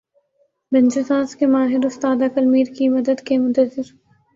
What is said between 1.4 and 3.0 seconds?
ماہر استاد عقل میر کی